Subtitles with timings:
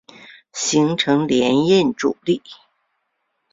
[0.51, 2.41] 形成连任阻力。